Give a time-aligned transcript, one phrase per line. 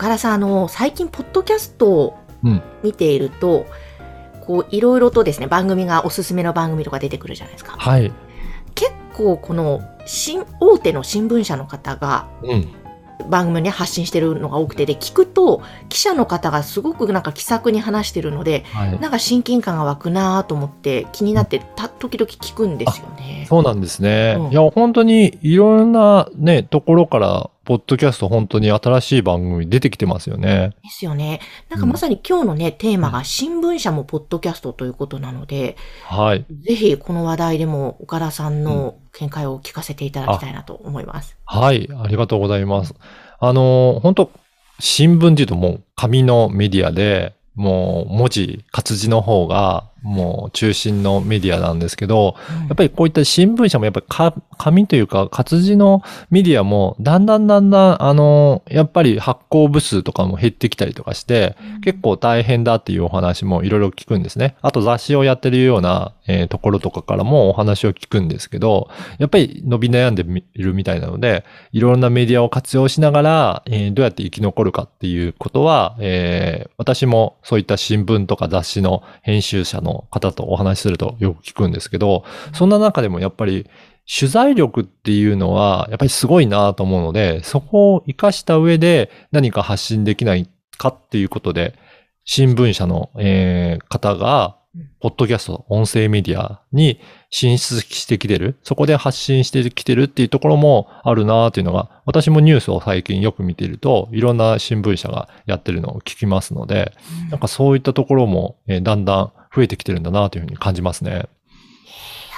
[0.00, 3.66] 岡田さんあの最近ポッドキャストをうん見ていると、
[4.40, 8.10] こういろいろとですね番組がおすすめの番組とか出てくるじゃないですかはい。
[8.74, 12.68] 結構この新大手の新聞社の方がうん。
[13.28, 15.60] 番組に発信してるのが多くてで聞くと
[15.90, 18.98] 記者の方がすごくなんか気さくに話してるのではい。
[18.98, 23.44] なんか親近感が湧くなと思って気になってた時々聞くんですよね。
[23.50, 24.36] そうなんですね。
[24.38, 30.74] うんいや、本当にいろんなね、ところから、ポッドキャスト本当に新しい番組出てきてますよね。
[30.82, 31.40] ですよね。
[31.68, 36.44] なんかまさに今日のね、テーマが新聞社もポッドキャストということなので、はい。
[36.62, 41.36] ぜひこの話題でも岡田さんの見解を聞かせていただきたいなと思います。
[41.44, 41.88] はい。
[41.96, 42.96] ありがとうございます。
[43.38, 44.32] あの、本当
[44.80, 52.36] 新聞っていうともう紙のメディアで、もう文字、活字の方がもう中心のメディアなんですけど、
[52.68, 64.56] やっぱりこういった新聞社もやっぱりか紙というか活字のメディアもだんだんだんだんあの、やっぱり発行部数とかも減ってきたりとかして、結構大変だっていうお話もいろいろ聞くんですね。
[64.62, 83.68] あと雑誌をやってるような、えーところとかからもお話を聞くんですけど、やっぱり伸び悩んでいるみたいなので、いろんなメディアを活用しながら、えーどうやって生き残るかっていうことは、えー私もそういった新聞とか雑誌の編集者の方とお話しするとよく聞くんですけど、そんな中でもやっぱり
[84.06, 91.74] 取材力っていうのはやっぱりすごいなと思うので、そこを活かした上で何か発信できないかっていうことで、
[92.24, 94.59] 新聞社の、えー方がうん、
[95.00, 106.92] ポッドキャスト、音声メディアに進出してきてる、そこで発信してきてるっていうところもあるなっていうのが、私もニュースを最近よく見ていると、いろんな新聞社がやってるのを聞きますので、
[107.30, 111.10] なんかそういったところも、えーだんだん増えてきてるんだなというふうに感じますね。
[111.10, 111.20] いや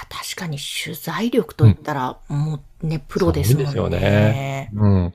[0.09, 3.71] 確かに取材力といったら、もうね、プロですもんね。
[3.71, 5.13] そうですよねうん。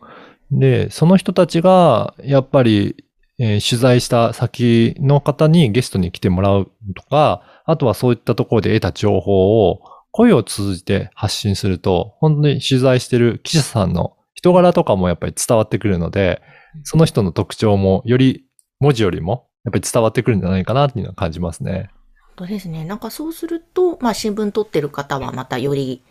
[0.52, 3.04] で、その人たちが、やっぱり、
[3.38, 16.42] えー取材した先の方にゲストに来てもらうとか、あとはそういったところで得た情報を声を通じて発信すると、本当に取材してる記者さんの人柄とかもやっぱり伝わってくるので、
[16.82, 18.46] その人の特徴もより
[18.80, 21.90] 文字よりもやっぱり伝わってくるんじゃないかなっていうのは感じますね。
[22.36, 22.84] 本当ですね。
[22.84, 26.02] なんかそうすると、まあ新聞撮ってる方はまたより、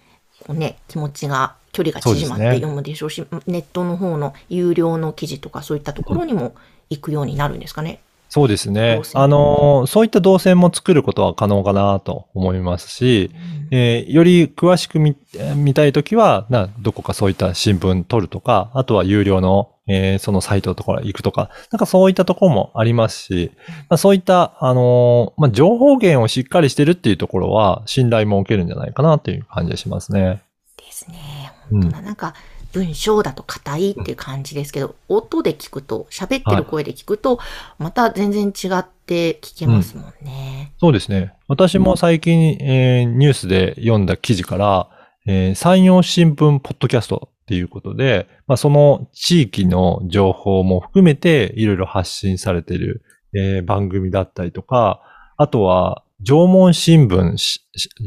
[0.46, 6.56] こうね、気持ちが、距離が縮まって読むでしょうし、ネットの方の有料の記事とかそういったところにも
[6.90, 8.00] 行くようになるんですかね。
[8.30, 13.32] そうですねあのーそういった動線も作ることは可能かなと思いますし、
[13.72, 23.52] えーより詳しく見えー見たいときは、な、どこかそういった新聞取るとか、あとは有料の、えーそのサイトとか行くとか、なんかそういったところもありますし、
[23.88, 30.42] まあ、そういった、あのーまあ、情報源をしっかりしてるっていうところは、信頼も受けるんじゃないかなっていう感じがしますね。
[30.78, 31.47] ですね。
[31.72, 32.02] うん本当だ。
[32.02, 32.34] なんか、
[32.74, 37.40] 文章だと硬いっていう感じですけど、音で聞くと、喋ってる声で聞くと、
[37.80, 40.74] また全然違って聞けますもんね。
[40.80, 41.34] そうですね。
[41.48, 44.90] 私も最近、えーニュースで読んだ記事から、
[45.26, 55.02] えー山陽新聞ポッドキャストっていうことで、まあ、その地域の情報も含めていろいろ発信されている、えー番組だったりとか、
[55.38, 57.38] あとは縄文新聞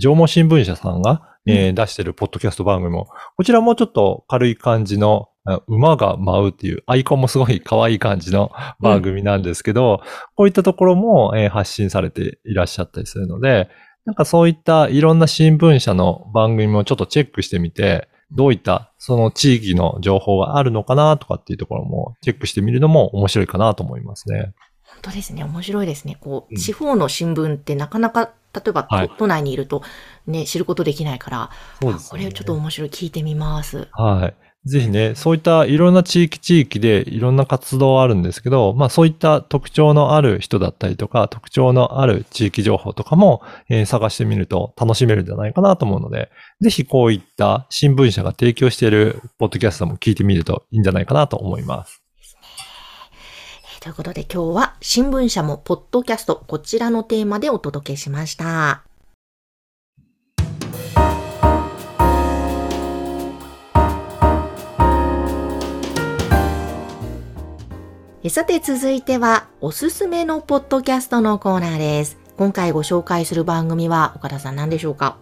[0.01, 10.03] 縄文新聞社さんが、えー出してるポッドキャスト番組も、こちらもちょっと軽い感じの、あ馬が舞うっていうアイコンもすごい可愛い感じの番組なんですけど、
[10.37, 13.69] こういったところも、えー発信されていらっしゃったりするので、
[14.05, 24.53] なんかそういったいろんな新聞社の番組もちょっとチェックしてみて、どういったその地域の情報があるのかなとかっていうところもチェックしてみるのも面白いかなと思いますね。
[25.03, 25.45] 本当ですね。
[25.45, 26.17] 面白いですね。
[26.21, 29.83] こう、うん地方の新聞ってなかなか、例えば、はい都都内にいると、
[30.27, 31.51] ね、知ることできないから、
[31.81, 32.91] そうですねあこれちょっと面白い。
[32.91, 33.89] 聞いてみます。
[33.93, 34.69] はい。
[34.69, 46.31] ぜひね、そういったいろんな地域地域でいろんな活動あるんですけど、まあそういった特徴のある人だったりとか、特徴のある地域情報とかも、えー探してみると楽しめるんじゃないかなと思うので、
[46.61, 52.03] ぜひこういった新聞社が提供しているポッドキャストも聞いてみるといいんじゃないかなと思います。
[53.81, 58.83] えーということで今日は新聞社もポッドキャスト、こちらのテーマでお届けしました。
[68.29, 72.19] さて続いては、おすすめのポッドキャストのコーナーです。
[72.37, 75.17] 今回ご紹介する番組は、岡田さん何でしょうか？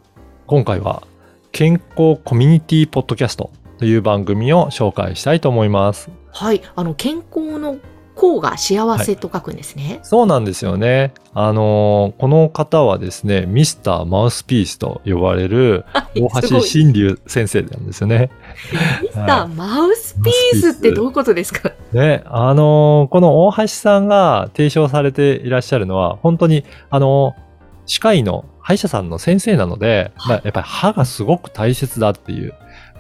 [0.47, 1.05] 今回は、
[1.53, 6.11] 健康コミュニティポッドキャストという番組を紹介したいと思います。
[6.33, 6.61] はい。
[6.75, 7.79] あの、健康の
[8.19, 10.01] 幸が幸せと書くんですね。
[10.03, 11.13] そうなんですよね。
[11.35, 18.31] あのーこの方はですね、ミスターマウスピースと呼ばれるはい大橋新龍先生なんですよね。
[19.03, 21.71] ミスターマウスピースってどういうことですか？
[21.93, 27.49] ね、あのーこの大橋さんが提唱されていらっしゃるのは、本当に、あのー
[27.91, 32.53] 歯科医の歯医者さんの先生なので、はいまあ、やっぱり歯がすごく大切だっていう。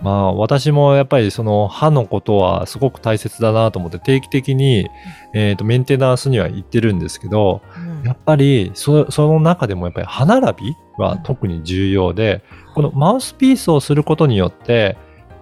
[0.02, 4.88] まあ、私もやっぱりその歯のことはすごく大切だなと思って定期的に、
[5.34, 8.02] えっ、と、メンテナンスには行ってるんですけど、うん。
[8.04, 14.96] やっぱりそ、その中でもやっぱり歯並びは特に重要で、このマウスピースをすることによって、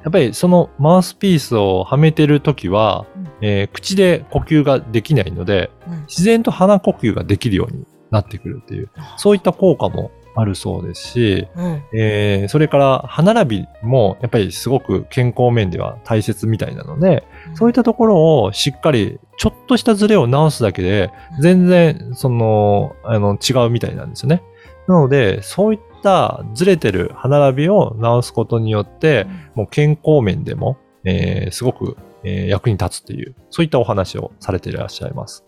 [0.05, 3.29] やっぱりそのマウスピースをはめてるときは、うん。
[3.43, 6.01] えー口で呼吸ができないので、うん。
[6.07, 17.25] 自然と鼻呼吸ができるようになってくるっていう、そういった効果もあるそうですし、うんえーそれから歯並びもやっぱりすごく健康面では大切みたいなので、
[17.55, 21.11] そういったところをしっかりちょっとしたズレを直すだけで、
[21.41, 24.43] 全然、その、あの、違うみたいなんですよね。
[24.89, 35.46] なので、そういったずれてる歯並びを直すことによって、もう健康面でも、えーすごく、えー役に立つっていう、そういったお話をされていらっしゃいます。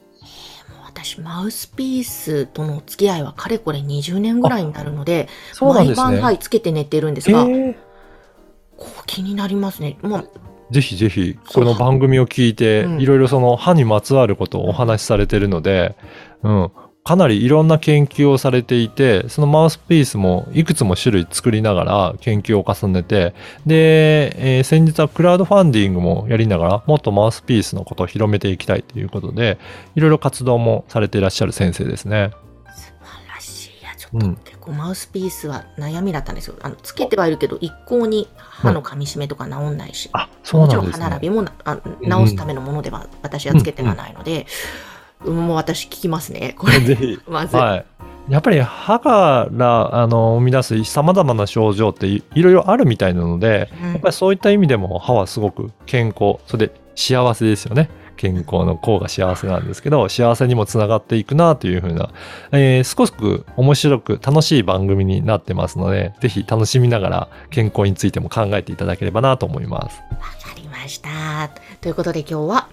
[1.09, 6.05] 私、マウスピースとのお付き合いはかれこれ20年ぐらいになるので、そうなんですね。
[6.05, 7.75] 毎晩、はい、つけて寝てるんですえが、ー
[8.77, 9.99] こう気になりますね。
[10.03, 10.25] まあ、
[10.71, 15.97] ぜひぜひ、この番組を聞いて、うんいろいろその歯にまつわることをお話しされてるので、
[16.43, 16.71] うん、
[17.09, 23.33] かなりいろんな研究をされていて、そのマウスピースもいくつも種類作りながら研究を重ねて、
[23.65, 29.59] で、えー先日はクラウドファンディングもやりながら、もっとマウスピースのことを広めていきたいということで、
[29.95, 32.33] いろいろ活動もされていらっしゃる先生ですね。
[32.77, 33.81] 素晴らしい。
[33.81, 36.57] いや、ちょっと、うん結構マウスピースは悩みだったんですよ。
[36.61, 40.11] あの、つけてはいるけど、一向に歯の噛み締めとか治んないし。
[40.13, 41.05] あ、そうもちろんなんですね。
[41.05, 44.45] 歯並びもなあ直すためのものでは私はつけてはないので、うん
[45.25, 46.55] もう私聞きますね。
[46.59, 47.19] これ、 ぜひ。
[47.29, 47.57] まず。
[47.57, 47.85] はい。
[48.29, 57.89] やっぱり歯からあの生み出す様々な症状っていいろいろあるみたいなので、うんやっぱりそういった意味でも歯はすごく健康、それで幸せですよね。
[58.19, 62.11] 健康の項が幸せなんですけど、幸せにもつながっていくなというふうな、
[62.51, 70.01] えー、少しく面白く楽しい番組になってますので、ぜひ楽しみながら健康についても考えていただければなと思います。
[70.11, 71.51] わかりました。
[71.81, 72.69] ということで今日は、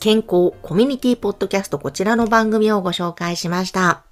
[0.00, 4.02] 健康コミュニティポッドキャストこちらの番組をご紹介しました。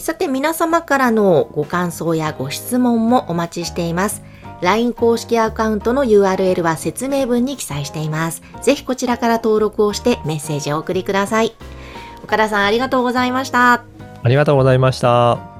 [0.00, 4.22] さて皆様からのご感想やご質問もお待ちしています。
[4.62, 8.42] LINE 公式アカウントの URL は説明文に記載しています。
[8.62, 11.52] ぜひこちらから登録をしてメッセージをお送りください。
[12.24, 13.84] 岡田さんありがとうございました。
[14.22, 15.51] ありがとうございました。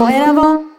[0.00, 0.69] 声